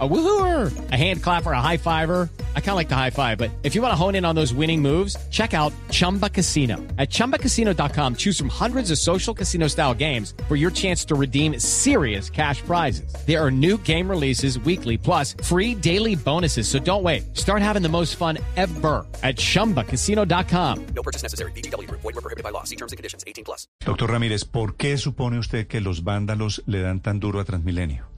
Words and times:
A 0.00 0.08
woohooer, 0.08 0.90
a 0.90 0.96
hand 0.96 1.22
clapper, 1.22 1.52
a 1.52 1.60
high 1.60 1.76
fiver. 1.76 2.28
I 2.56 2.60
kind 2.60 2.70
of 2.70 2.76
like 2.76 2.88
the 2.88 2.96
high 2.96 3.10
five, 3.10 3.38
but 3.38 3.52
if 3.62 3.76
you 3.76 3.82
want 3.82 3.92
to 3.92 3.96
hone 3.96 4.16
in 4.16 4.24
on 4.24 4.34
those 4.34 4.52
winning 4.52 4.82
moves, 4.82 5.16
check 5.30 5.54
out 5.54 5.72
Chumba 5.90 6.28
Casino. 6.28 6.78
At 6.98 7.10
ChumbaCasino.com, 7.10 8.16
choose 8.16 8.36
from 8.36 8.48
hundreds 8.48 8.90
of 8.90 8.98
social 8.98 9.32
casino 9.32 9.68
style 9.68 9.94
games 9.94 10.34
for 10.48 10.56
your 10.56 10.72
chance 10.72 11.04
to 11.04 11.14
redeem 11.14 11.60
serious 11.60 12.28
cash 12.28 12.60
prizes. 12.62 13.14
There 13.24 13.40
are 13.40 13.52
new 13.52 13.78
game 13.78 14.10
releases 14.10 14.58
weekly, 14.58 14.98
plus 14.98 15.36
free 15.44 15.76
daily 15.76 16.16
bonuses. 16.16 16.66
So 16.66 16.80
don't 16.80 17.04
wait. 17.04 17.36
Start 17.36 17.62
having 17.62 17.82
the 17.82 17.88
most 17.88 18.16
fun 18.16 18.38
ever 18.56 19.06
at 19.22 19.36
ChumbaCasino.com. 19.36 20.86
No 20.86 21.02
purchase 21.04 21.22
necessary. 21.22 21.52
BGW. 21.52 21.88
Void 21.88 22.02
were 22.02 22.12
prohibited 22.14 22.42
by 22.42 22.50
law. 22.50 22.64
See 22.64 22.76
terms 22.76 22.90
and 22.90 22.96
conditions. 22.96 23.22
18 23.28 23.44
plus. 23.44 23.68
Doctor 23.84 24.08
Ramírez, 24.08 24.44
¿por 24.44 24.74
qué 24.74 24.98
supone 24.98 25.38
usted 25.38 25.68
que 25.68 25.80
los 25.80 26.02
vándalos 26.02 26.62
le 26.66 26.80
dan 26.80 27.00
tan 27.00 27.20
duro 27.20 27.38
a 27.38 27.44
Transmilenio? 27.44 28.13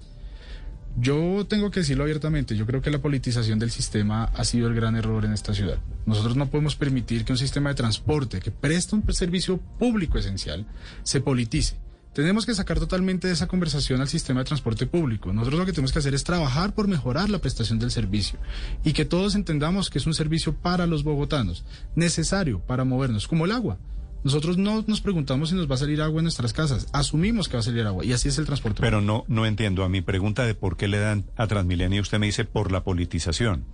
Yo 0.98 1.44
tengo 1.46 1.70
que 1.70 1.80
decirlo 1.80 2.04
abiertamente, 2.04 2.56
yo 2.56 2.64
creo 2.64 2.80
que 2.80 2.90
la 2.90 3.02
politización 3.02 3.58
del 3.58 3.70
sistema 3.70 4.24
ha 4.34 4.44
sido 4.44 4.66
el 4.66 4.74
gran 4.74 4.96
error 4.96 5.26
en 5.26 5.34
esta 5.34 5.52
ciudad. 5.52 5.78
Nosotros 6.06 6.36
no 6.36 6.48
podemos 6.48 6.74
permitir 6.74 7.26
que 7.26 7.32
un 7.32 7.38
sistema 7.38 7.68
de 7.68 7.74
transporte 7.74 8.40
que 8.40 8.50
presta 8.50 8.96
un 8.96 9.04
servicio 9.12 9.58
público 9.78 10.16
esencial 10.16 10.66
se 11.02 11.20
politice. 11.20 11.76
Tenemos 12.14 12.46
que 12.46 12.54
sacar 12.54 12.78
totalmente 12.78 13.26
de 13.26 13.34
esa 13.34 13.46
conversación 13.46 14.00
al 14.00 14.08
sistema 14.08 14.40
de 14.40 14.46
transporte 14.46 14.86
público. 14.86 15.34
Nosotros 15.34 15.60
lo 15.60 15.66
que 15.66 15.72
tenemos 15.72 15.92
que 15.92 15.98
hacer 15.98 16.14
es 16.14 16.24
trabajar 16.24 16.74
por 16.74 16.88
mejorar 16.88 17.28
la 17.28 17.40
prestación 17.40 17.78
del 17.78 17.90
servicio 17.90 18.38
y 18.82 18.94
que 18.94 19.04
todos 19.04 19.34
entendamos 19.34 19.90
que 19.90 19.98
es 19.98 20.06
un 20.06 20.14
servicio 20.14 20.54
para 20.54 20.86
los 20.86 21.04
bogotanos, 21.04 21.66
necesario 21.94 22.60
para 22.60 22.84
movernos, 22.84 23.28
como 23.28 23.44
el 23.44 23.52
agua. 23.52 23.76
Nosotros 24.24 24.58
no 24.58 24.84
nos 24.86 25.00
preguntamos 25.00 25.50
si 25.50 25.54
nos 25.54 25.70
va 25.70 25.76
a 25.76 25.78
salir 25.78 26.00
agua 26.02 26.20
en 26.20 26.24
nuestras 26.24 26.52
casas, 26.52 26.88
asumimos 26.92 27.48
que 27.48 27.56
va 27.56 27.60
a 27.60 27.62
salir 27.62 27.86
agua 27.86 28.04
y 28.04 28.12
así 28.12 28.28
es 28.28 28.38
el 28.38 28.46
transporte. 28.46 28.80
Pero 28.80 29.00
no, 29.00 29.24
no 29.28 29.46
entiendo. 29.46 29.84
A 29.84 29.88
mi 29.88 30.00
pregunta 30.00 30.44
de 30.44 30.54
por 30.54 30.76
qué 30.76 30.88
le 30.88 30.98
dan 30.98 31.24
a 31.36 31.46
Transmilenio, 31.46 32.02
usted 32.02 32.18
me 32.18 32.26
dice 32.26 32.44
por 32.44 32.72
la 32.72 32.82
politización. 32.82 33.64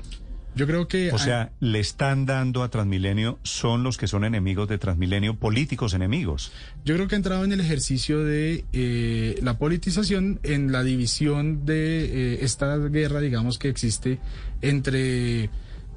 Yo 0.55 0.67
creo 0.67 0.87
que... 0.87 1.11
O 1.13 1.19
sea, 1.19 1.53
le 1.61 1.81
están 1.81 2.27
dando 2.27 2.63
a 2.63 2.69
Transmilenio, 2.69 3.39
son 3.43 3.83
los 3.83 3.97
que 3.97 4.07
son 4.07 4.25
enemigos 4.25 4.69
de 4.69 4.77
Transmilenio, 4.77 5.35
políticos 5.35 5.95
enemigos. 5.95 6.53
Yo 6.85 6.95
creo 6.95 7.09
que 7.09 7.15
ha 7.15 7.17
entrado 7.17 7.45
en 7.45 7.53
el 7.53 7.61
ejercicio 7.61 8.23
de 8.23 8.65
eh, 8.73 9.39
la 9.43 9.57
politización, 9.57 10.41
en 10.43 10.71
la 10.71 10.83
división 10.83 11.65
de 11.65 12.35
eh, 12.35 12.39
esta 12.43 12.77
guerra, 12.77 13.21
digamos, 13.21 13.59
que 13.59 13.69
existe 13.69 14.19
entre 14.61 15.49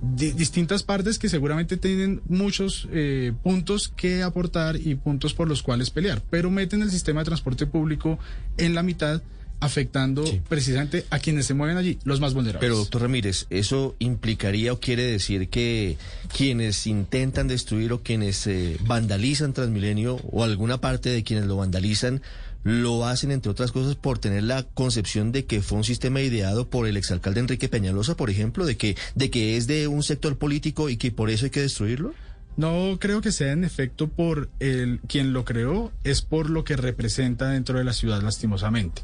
distintas 0.02 0.84
partes 0.84 1.18
que 1.18 1.30
seguramente 1.30 1.78
tienen 1.78 2.22
muchos 2.28 2.88
eh, 2.92 3.34
puntos 3.44 3.92
que 3.96 4.24
aportar 4.24 4.76
y 4.76 4.96
puntos 4.96 5.34
por 5.34 5.48
los 5.48 5.64
cuales 5.64 5.90
pelear, 5.90 6.22
pero 6.30 6.52
meten 6.52 6.82
el 6.82 6.92
sistema 6.92 7.22
de 7.22 7.26
transporte 7.26 7.66
público 7.66 8.20
en 8.58 8.76
la 8.76 8.84
mitad 8.84 9.22
afectando 9.60 10.24
precisamente 10.48 11.06
a 11.10 11.20
quienes 11.20 11.46
se 11.46 11.54
mueven 11.54 11.78
allí, 11.78 11.98
los 12.04 12.20
más 12.20 12.34
vulnerables. 12.34 12.62
Pero, 12.62 12.78
doctor 12.78 13.04
Ramírez, 13.04 13.48
¿eso 13.50 13.96
implicaría 14.00 14.74
o 14.74 14.80
quiere 14.80 15.04
decir 15.04 15.50
que 15.50 15.98
quienes 16.36 16.86
intentan 16.88 17.48
destruir 17.48 17.94
o 17.94 18.02
quienes 18.02 18.46
eh, 18.48 18.78
vandalizan 18.82 19.54
Transmilenio 19.54 20.18
o 20.32 20.44
alguna 20.44 20.80
parte 20.80 21.10
de 21.10 21.24
quienes 21.24 21.46
lo 21.46 21.58
vandalizan 21.58 22.22
lo 22.66 23.06
hacen, 23.06 23.30
entre 23.30 23.52
otras 23.52 23.72
cosas, 23.72 23.96
por 23.96 24.18
tener 24.18 24.42
la 24.42 24.64
concepción 24.64 25.32
de 25.32 25.46
que 25.46 25.62
fue 25.62 25.78
un 25.78 25.84
sistema 25.84 26.22
ideado 26.22 26.68
por 26.68 26.88
el 26.88 26.98
exalcalde 26.98 27.40
Enrique 27.40 27.70
Peñalosa, 27.70 28.18
por 28.18 28.32
ejemplo, 28.32 28.66
de 28.66 28.76
que, 28.76 28.98
de 29.14 29.30
que 29.30 29.56
es 29.56 29.68
de 29.68 29.88
un 29.88 30.02
sector 30.02 30.40
político 30.40 30.90
y 30.90 30.98
que 30.98 31.12
por 31.12 31.30
eso 31.30 31.46
hay 31.46 31.52
que 31.52 31.62
destruirlo? 31.62 32.16
No 32.58 32.98
creo 33.00 33.22
que 33.22 33.32
sea 33.32 33.52
en 33.52 33.66
efecto 33.66 34.08
por 34.08 34.50
el 34.60 35.00
quien 35.08 35.32
lo 35.32 35.46
creó, 35.46 35.92
es 36.04 36.24
por 36.24 36.50
lo 36.50 36.64
que 36.64 36.76
representa 36.76 37.50
dentro 37.50 37.78
de 37.78 37.84
la 37.84 37.94
ciudad 37.94 38.24
lastimosamente. 38.24 39.04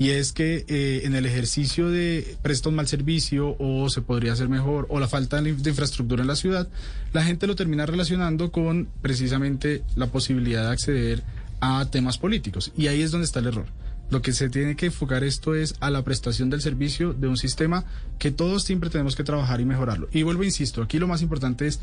Y 0.00 0.12
es 0.12 0.32
que 0.32 0.64
eh, 0.66 1.02
en 1.04 1.14
el 1.14 1.26
ejercicio 1.26 1.90
de 1.90 2.38
presta 2.40 2.70
un 2.70 2.74
mal 2.74 2.88
servicio 2.88 3.54
o 3.58 3.90
se 3.90 4.00
podría 4.00 4.32
hacer 4.32 4.48
mejor 4.48 4.86
o 4.88 4.98
la 4.98 5.08
falta 5.08 5.42
de 5.42 5.50
infraestructura 5.50 6.22
en 6.22 6.28
la 6.28 6.36
ciudad, 6.36 6.66
la 7.12 7.22
gente 7.22 7.46
lo 7.46 7.54
termina 7.54 7.84
relacionando 7.84 8.50
con 8.50 8.88
precisamente 9.02 9.82
la 9.96 10.06
posibilidad 10.06 10.64
de 10.64 10.70
acceder 10.70 11.22
a 11.60 11.84
temas 11.90 12.16
políticos. 12.16 12.72
Y 12.78 12.86
ahí 12.86 13.02
es 13.02 13.10
donde 13.10 13.26
está 13.26 13.40
el 13.40 13.48
error. 13.48 13.66
Lo 14.08 14.22
que 14.22 14.32
se 14.32 14.48
tiene 14.48 14.74
que 14.74 14.86
enfocar 14.86 15.22
esto 15.22 15.54
es 15.54 15.74
a 15.80 15.90
la 15.90 16.02
prestación 16.02 16.48
del 16.48 16.62
servicio 16.62 17.12
de 17.12 17.28
un 17.28 17.36
sistema 17.36 17.84
que 18.18 18.30
todos 18.30 18.64
siempre 18.64 18.88
tenemos 18.88 19.16
que 19.16 19.22
trabajar 19.22 19.60
y 19.60 19.66
mejorarlo. 19.66 20.08
Y 20.12 20.22
vuelvo, 20.22 20.44
insisto, 20.44 20.82
aquí 20.82 20.98
lo 20.98 21.08
más 21.08 21.20
importante 21.20 21.66
es 21.66 21.78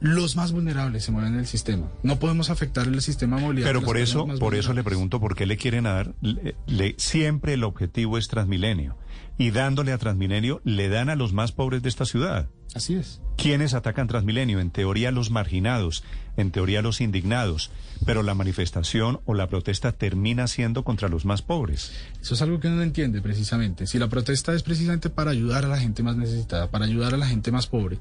los 0.00 0.34
más 0.34 0.52
vulnerables 0.52 1.04
se 1.04 1.12
mueven 1.12 1.34
en 1.34 1.40
el 1.40 1.46
sistema. 1.46 1.90
No 2.02 2.18
podemos 2.18 2.50
afectar 2.50 2.86
el 2.86 3.00
sistema 3.02 3.36
de 3.36 3.42
movilidad. 3.42 3.66
Pero 3.66 3.82
por 3.82 3.98
eso, 3.98 4.26
por 4.38 4.54
eso 4.54 4.72
le 4.72 4.82
pregunto 4.82 5.20
por 5.20 5.36
qué 5.36 5.46
le 5.46 5.56
quieren 5.56 5.84
dar, 5.84 6.14
le, 6.20 6.94
siempre 6.98 7.54
el 7.54 7.64
objetivo 7.64 8.18
es 8.18 8.28
Transmilenio. 8.28 8.96
Y 9.38 9.50
dándole 9.50 9.92
a 9.92 9.98
Transmilenio, 9.98 10.60
le 10.64 10.88
dan 10.88 11.08
a 11.08 11.16
los 11.16 11.32
más 11.32 11.52
pobres 11.52 11.82
de 11.82 11.88
esta 11.88 12.04
ciudad. 12.04 12.48
Así 12.74 12.94
es. 12.94 13.20
¿Quiénes 13.36 13.72
atacan 13.72 14.06
Transmilenio? 14.06 14.60
En 14.60 14.70
teoría 14.70 15.10
los 15.10 15.30
marginados, 15.30 16.04
en 16.36 16.50
teoría 16.50 16.82
los 16.82 17.00
indignados, 17.00 17.70
pero 18.04 18.22
la 18.22 18.34
manifestación 18.34 19.20
o 19.24 19.32
la 19.34 19.48
protesta 19.48 19.92
termina 19.92 20.46
siendo 20.46 20.84
contra 20.84 21.08
los 21.08 21.24
más 21.24 21.40
pobres. 21.40 21.90
Eso 22.20 22.34
es 22.34 22.42
algo 22.42 22.60
que 22.60 22.68
uno 22.68 22.76
no 22.76 22.82
entiende 22.82 23.22
precisamente. 23.22 23.86
Si 23.86 23.98
la 23.98 24.08
protesta 24.08 24.54
es 24.54 24.62
precisamente 24.62 25.08
para 25.08 25.30
ayudar 25.30 25.64
a 25.64 25.68
la 25.68 25.78
gente 25.78 26.02
más 26.02 26.16
necesitada, 26.16 26.70
para 26.70 26.84
ayudar 26.84 27.14
a 27.14 27.16
la 27.16 27.26
gente 27.26 27.50
más 27.50 27.66
pobre, 27.66 27.98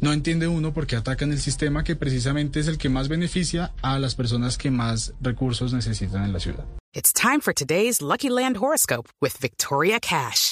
no 0.00 0.12
entiende 0.12 0.46
uno 0.46 0.74
por 0.74 0.86
qué 0.86 0.96
atacan 0.96 1.32
el 1.32 1.40
sistema 1.40 1.84
que 1.84 1.96
precisamente 1.96 2.60
es 2.60 2.68
el 2.68 2.76
que 2.76 2.90
más 2.90 3.08
beneficia 3.08 3.72
a 3.80 3.98
las 3.98 4.14
personas 4.14 4.58
que 4.58 4.70
más 4.70 5.14
recursos 5.22 5.72
necesitan 5.72 6.24
en 6.24 6.34
la 6.34 6.40
ciudad. 6.40 6.64
It's 6.94 7.14
time 7.14 7.40
for 7.40 7.54
today's 7.54 8.02
Lucky 8.02 8.28
Land 8.28 8.58
horoscope 8.58 9.08
with 9.22 9.38
Victoria 9.40 9.98
Cash. 9.98 10.51